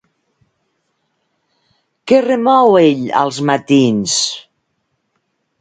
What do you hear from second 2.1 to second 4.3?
Què remou ell als matins?